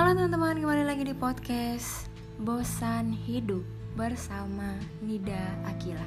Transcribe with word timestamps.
Halo 0.00 0.16
teman-teman, 0.16 0.64
kembali 0.64 0.84
lagi 0.88 1.04
di 1.04 1.12
podcast 1.12 2.08
Bosan 2.40 3.12
Hidup 3.12 3.60
bersama 4.00 4.72
Nida 5.04 5.44
Akila. 5.68 6.00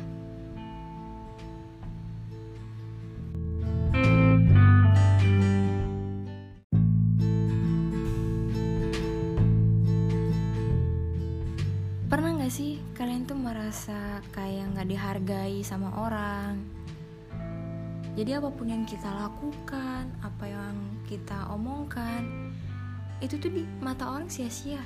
Pernah 12.09 12.41
gak 12.41 12.49
sih 12.49 12.81
kalian 12.97 13.29
tuh 13.29 13.37
merasa 13.37 14.25
kayak 14.33 14.73
gak 14.73 14.89
dihargai 14.89 15.61
sama 15.61 15.93
orang? 16.01 16.57
Jadi 18.17 18.41
apa 18.41 18.49
pun 18.49 18.73
yang 18.73 18.89
kita 18.89 19.05
lakukan, 19.05 20.09
apa 20.25 20.45
yang 20.49 20.97
kita 21.05 21.45
omongkan, 21.53 22.52
itu 23.23 23.39
tuh 23.39 23.47
di 23.55 23.63
mata 23.79 24.11
orang 24.11 24.27
sia-sia. 24.27 24.83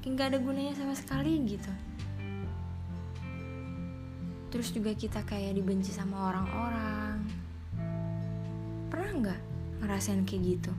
Kayak 0.00 0.12
gak 0.16 0.28
ada 0.32 0.38
gunanya 0.40 0.72
sama 0.72 0.96
sekali 0.96 1.36
gitu. 1.44 1.68
Terus 4.48 4.72
juga 4.72 4.96
kita 4.96 5.20
kayak 5.28 5.52
dibenci 5.52 5.92
sama 5.92 6.32
orang-orang. 6.32 7.20
Pernah 8.88 9.10
nggak 9.20 9.40
ngerasain 9.84 10.24
kayak 10.24 10.42
gitu? 10.56 10.72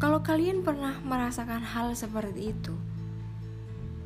Kalau 0.00 0.24
kalian 0.24 0.64
pernah 0.64 0.96
merasakan 1.04 1.60
hal 1.60 1.92
seperti 1.92 2.56
itu, 2.56 2.72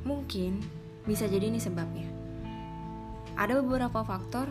mungkin 0.02 0.58
bisa 1.06 1.30
jadi 1.30 1.46
ini 1.54 1.62
sebabnya. 1.62 2.13
Ada 3.34 3.58
beberapa 3.58 4.06
faktor 4.06 4.46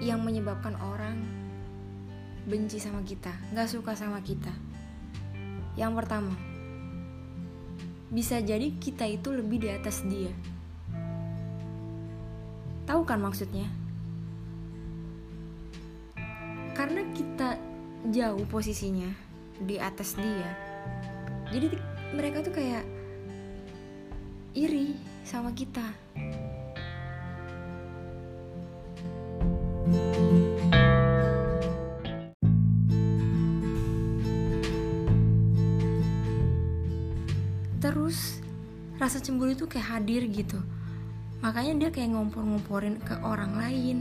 yang 0.00 0.24
menyebabkan 0.24 0.78
orang 0.80 1.20
benci 2.48 2.80
sama 2.80 3.04
kita, 3.04 3.34
nggak 3.52 3.68
suka 3.68 3.92
sama 3.92 4.24
kita. 4.24 4.50
Yang 5.76 5.92
pertama, 6.00 6.34
bisa 8.08 8.40
jadi 8.40 8.72
kita 8.80 9.04
itu 9.04 9.28
lebih 9.28 9.60
di 9.60 9.68
atas 9.68 10.00
dia. 10.08 10.32
Tahu 12.88 13.04
kan 13.04 13.20
maksudnya? 13.20 13.68
Karena 16.72 17.04
kita 17.12 17.60
jauh 18.08 18.48
posisinya 18.48 19.12
di 19.60 19.76
atas 19.76 20.16
dia. 20.16 20.50
Jadi 21.52 21.76
mereka 22.16 22.40
tuh 22.40 22.56
kayak 22.56 22.88
iri 24.56 24.96
sama 25.28 25.52
kita. 25.52 25.84
Terus 37.78 38.42
rasa 38.98 39.22
cemburu 39.22 39.54
itu 39.54 39.70
kayak 39.70 40.02
hadir 40.02 40.26
gitu. 40.26 40.58
Makanya 41.38 41.86
dia 41.86 41.90
kayak 41.94 42.10
ngompor-ngomporin 42.18 42.98
ke 42.98 43.14
orang 43.22 43.54
lain. 43.54 43.98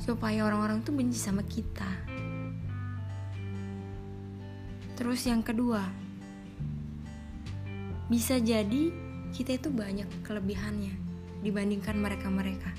Supaya 0.00 0.48
orang-orang 0.48 0.80
tuh 0.80 0.96
benci 0.96 1.20
sama 1.20 1.44
kita. 1.44 1.88
Terus 4.96 5.20
yang 5.28 5.44
kedua, 5.44 5.84
bisa 8.08 8.40
jadi 8.40 8.90
kita 9.36 9.60
itu 9.60 9.68
banyak 9.68 10.08
kelebihannya 10.24 10.96
dibandingkan 11.44 11.94
mereka-mereka. 12.00 12.72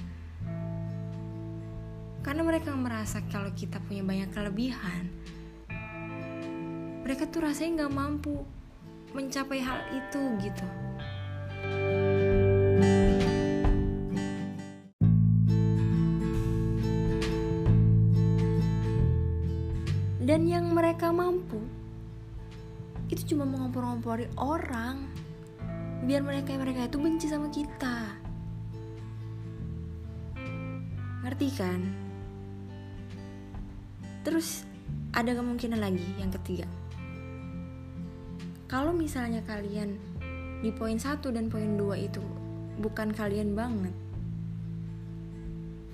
Karena 2.25 2.43
mereka 2.43 2.75
merasa 2.75 3.23
kalau 3.31 3.53
kita 3.55 3.79
punya 3.85 4.03
banyak 4.03 4.29
kelebihan, 4.33 5.07
mereka 7.05 7.29
tuh 7.29 7.45
rasanya 7.45 7.85
nggak 7.85 7.93
mampu 7.95 8.43
mencapai 9.13 9.59
hal 9.61 9.79
itu 9.93 10.21
gitu. 10.43 10.67
Dan 20.29 20.45
yang 20.45 20.69
mereka 20.77 21.09
mampu 21.09 21.57
itu 23.09 23.33
cuma 23.33 23.49
mengompor-ngompori 23.49 24.29
orang 24.37 25.09
biar 26.05 26.21
mereka 26.21 26.53
mereka 26.53 26.85
itu 26.85 26.97
benci 27.01 27.25
sama 27.25 27.49
kita. 27.49 28.13
Ngerti 31.25 31.47
kan? 31.57 31.81
Terus 34.21 34.69
ada 35.09 35.33
kemungkinan 35.33 35.81
lagi 35.81 36.05
yang 36.21 36.29
ketiga. 36.29 36.78
Kalau 38.69 38.93
misalnya 38.93 39.41
kalian 39.49 39.97
di 40.61 40.69
poin 40.69 41.01
1 41.01 41.25
dan 41.33 41.49
poin 41.49 41.73
2 41.73 42.05
itu 42.05 42.21
bukan 42.77 43.09
kalian 43.09 43.57
banget. 43.57 43.97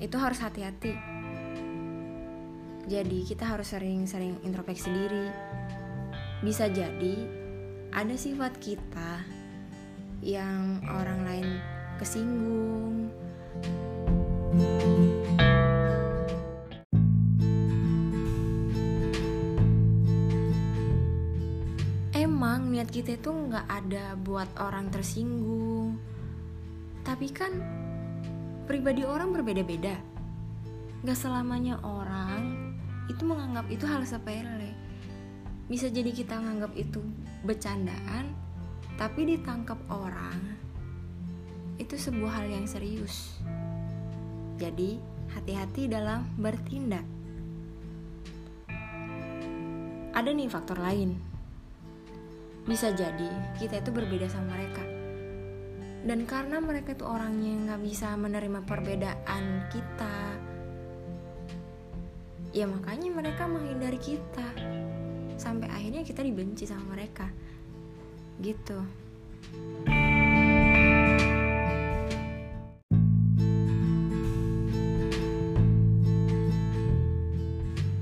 Itu 0.04 0.20
harus 0.20 0.44
hati-hati. 0.44 0.92
Jadi 2.92 3.24
kita 3.24 3.48
harus 3.48 3.72
sering-sering 3.72 4.44
introspeksi 4.44 4.92
diri. 4.92 5.32
Bisa 6.44 6.68
jadi 6.68 7.16
ada 7.96 8.14
sifat 8.20 8.60
kita 8.60 9.24
yang 10.20 10.84
orang 10.92 11.24
lain 11.24 11.48
kesinggung. 11.96 13.05
Niat 22.86 23.02
kita 23.02 23.18
itu 23.18 23.34
nggak 23.34 23.66
ada 23.66 24.14
buat 24.14 24.46
orang 24.62 24.94
tersinggung. 24.94 25.98
Tapi 27.02 27.34
kan 27.34 27.58
pribadi 28.70 29.02
orang 29.02 29.34
berbeda-beda. 29.34 29.98
Gak 31.02 31.18
selamanya 31.18 31.82
orang 31.82 32.78
itu 33.10 33.26
menganggap 33.26 33.66
itu 33.74 33.90
hal 33.90 34.06
sepele. 34.06 34.70
Bisa 35.66 35.90
jadi 35.90 36.14
kita 36.14 36.38
nganggap 36.38 36.78
itu 36.78 37.02
bercandaan, 37.42 38.30
tapi 39.02 39.34
ditangkap 39.34 39.82
orang 39.90 40.38
itu 41.82 41.98
sebuah 41.98 42.38
hal 42.38 42.54
yang 42.54 42.70
serius. 42.70 43.42
Jadi, 44.62 45.02
hati-hati 45.34 45.90
dalam 45.90 46.22
bertindak. 46.38 47.02
Ada 50.14 50.30
nih 50.30 50.54
faktor 50.54 50.78
lain. 50.78 51.35
Bisa 52.66 52.90
jadi 52.90 53.30
kita 53.62 53.78
itu 53.78 53.94
berbeda 53.94 54.26
sama 54.26 54.58
mereka. 54.58 54.82
Dan 56.06 56.26
karena 56.26 56.58
mereka 56.58 56.98
itu 56.98 57.06
orangnya 57.06 57.54
nggak 57.70 57.82
bisa 57.86 58.14
menerima 58.18 58.66
perbedaan 58.66 59.70
kita, 59.70 60.18
ya 62.54 62.66
makanya 62.70 63.10
mereka 63.10 63.46
menghindari 63.46 64.02
kita. 64.02 64.50
Sampai 65.38 65.70
akhirnya 65.70 66.02
kita 66.02 66.26
dibenci 66.26 66.66
sama 66.66 66.98
mereka 66.98 67.30
gitu. 68.42 68.82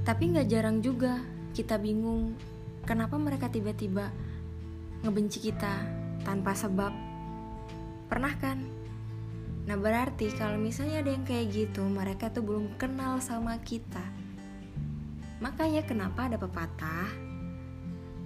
Tapi 0.03 0.23
nggak 0.27 0.47
jarang 0.51 0.83
juga 0.83 1.23
kita 1.55 1.79
bingung 1.79 2.35
kenapa 2.83 3.15
mereka 3.15 3.47
tiba-tiba 3.47 4.11
ngebenci 5.03 5.43
kita 5.43 5.83
tanpa 6.23 6.55
sebab. 6.55 6.95
Pernah 8.07 8.33
kan? 8.39 8.57
Nah 9.67 9.75
berarti 9.75 10.31
kalau 10.35 10.55
misalnya 10.55 11.03
ada 11.03 11.11
yang 11.11 11.27
kayak 11.27 11.51
gitu 11.51 11.83
mereka 11.87 12.31
tuh 12.31 12.43
belum 12.43 12.79
kenal 12.79 13.19
sama 13.19 13.59
kita. 13.59 14.03
Makanya 15.43 15.83
kenapa 15.83 16.31
ada 16.31 16.39
pepatah 16.39 17.33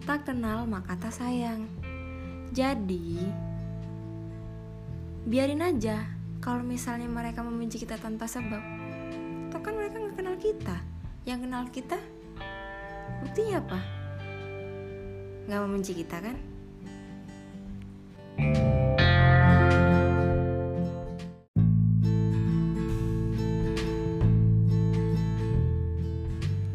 tak 0.08 0.24
kenal 0.24 0.64
maka 0.64 0.96
tak 0.96 1.12
sayang. 1.12 1.68
Jadi, 2.56 3.28
biarin 5.28 5.60
aja 5.60 6.08
kalau 6.40 6.64
misalnya 6.64 7.12
mereka 7.12 7.44
membenci 7.44 7.76
kita 7.76 8.00
tanpa 8.00 8.24
sebab. 8.24 8.64
Toh 9.52 9.60
kan 9.60 9.76
mereka 9.76 10.00
nggak 10.00 10.16
kenal 10.16 10.36
kita. 10.40 10.78
Yang 11.28 11.40
kenal 11.44 11.64
kita, 11.68 12.00
buktinya 13.20 13.60
apa? 13.60 13.80
Nggak 15.52 15.62
membenci 15.68 15.92
kita 15.92 16.18
kan? 16.24 16.57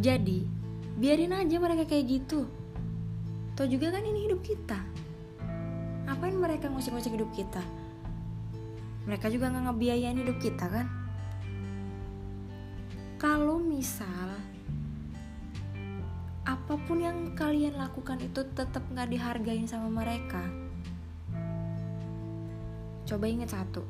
Jadi, 0.03 0.43
biarin 0.99 1.31
aja 1.31 1.57
mereka 1.63 1.87
kayak 1.87 2.05
gitu. 2.11 2.51
Toh 3.55 3.67
juga 3.71 3.95
kan 3.95 4.03
ini 4.03 4.27
hidup 4.27 4.43
kita. 4.43 4.83
Ngapain 6.11 6.35
mereka 6.35 6.67
ngusik-ngusik 6.67 7.15
hidup 7.15 7.31
kita? 7.31 7.63
mereka 9.03 9.27
juga 9.27 9.51
nggak 9.51 9.65
ngebiayain 9.71 10.19
hidup 10.23 10.39
kita 10.39 10.67
kan 10.71 10.87
kalau 13.19 13.59
misal 13.59 14.31
apa 16.43 16.75
pun 16.87 17.03
yang 17.03 17.35
kalian 17.35 17.79
lakukan 17.79 18.19
itu 18.23 18.47
tetap 18.55 18.83
nggak 18.91 19.11
dihargain 19.11 19.67
sama 19.67 19.91
mereka 19.91 20.43
coba 23.07 23.25
ingat 23.27 23.55
satu. 23.55 23.83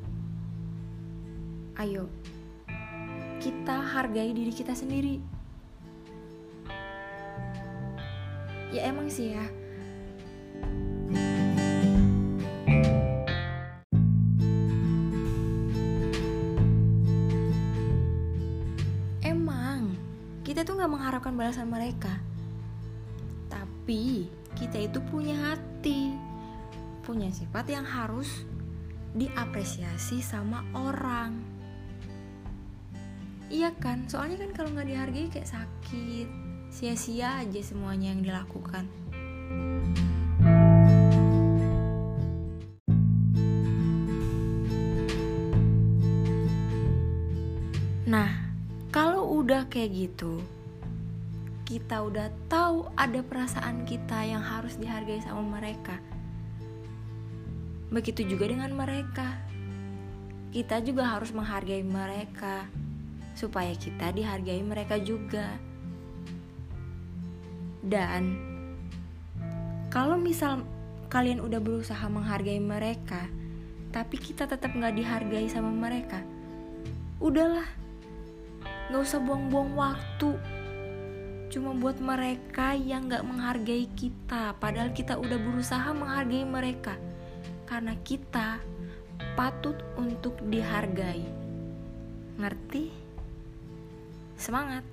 Ayo 1.77 2.09
kita 3.43 3.75
hargai 3.75 4.31
diri 4.31 4.55
kita 4.55 4.71
sendiri. 4.71 5.19
Ya 8.71 8.87
emang 8.87 9.11
sih 9.11 9.35
ya. 9.35 9.45
Emang 19.27 19.91
kita 20.47 20.63
tuh 20.63 20.79
nggak 20.79 20.87
mengharapkan 20.87 21.35
balasan 21.35 21.67
mereka. 21.67 22.15
Tapi 23.51 24.31
kita 24.55 24.87
itu 24.87 25.03
punya 25.03 25.35
hati. 25.51 26.15
Punya 27.03 27.27
sifat 27.27 27.67
yang 27.67 27.83
harus 27.83 28.47
diapresiasi 29.13 30.25
sama 30.25 30.65
orang. 30.73 31.37
Iya 33.53 33.69
kan? 33.77 34.09
Soalnya 34.09 34.41
kan 34.41 34.51
kalau 34.57 34.69
nggak 34.73 34.89
dihargai 34.89 35.29
kayak 35.29 35.49
sakit 35.49 36.27
sia-sia 36.73 37.45
aja 37.45 37.61
semuanya 37.61 38.09
yang 38.09 38.25
dilakukan. 38.25 38.89
Nah 48.09 48.29
kalau 48.89 49.37
udah 49.37 49.69
kayak 49.69 50.09
gitu 50.09 50.41
kita 51.63 52.05
udah 52.05 52.29
tahu 52.49 52.89
ada 52.97 53.21
perasaan 53.21 53.85
kita 53.85 54.25
yang 54.25 54.41
harus 54.41 54.77
dihargai 54.77 55.21
sama 55.21 55.61
mereka 55.61 55.97
Begitu 57.93 58.25
juga 58.25 58.49
dengan 58.49 58.73
mereka. 58.73 59.37
Kita 60.49 60.81
juga 60.81 61.13
harus 61.13 61.29
menghargai 61.29 61.85
mereka 61.85 62.65
supaya 63.37 63.69
kita 63.77 64.09
dihargai 64.09 64.65
mereka 64.65 64.97
juga. 64.97 65.45
Dan 67.85 68.33
kalau 69.93 70.17
misal 70.17 70.65
kalian 71.13 71.37
udah 71.37 71.61
berusaha 71.61 72.01
menghargai 72.09 72.57
mereka, 72.57 73.29
tapi 73.93 74.17
kita 74.17 74.49
tetap 74.49 74.73
nggak 74.73 74.97
dihargai 74.97 75.45
sama 75.45 75.69
mereka, 75.69 76.25
udahlah, 77.21 77.69
nggak 78.89 79.05
usah 79.05 79.21
buang-buang 79.21 79.77
waktu. 79.77 80.33
Cuma 81.53 81.77
buat 81.77 82.01
mereka 82.01 82.73
yang 82.73 83.05
nggak 83.05 83.21
menghargai 83.21 83.85
kita, 83.93 84.57
padahal 84.57 84.89
kita 84.97 85.13
udah 85.13 85.37
berusaha 85.37 85.93
menghargai 85.93 86.49
mereka 86.49 86.97
karena 87.73 87.97
kita 88.05 88.61
patut 89.33 89.73
untuk 89.97 90.37
dihargai. 90.45 91.25
Ngerti? 92.37 92.93
Semangat! 94.37 94.85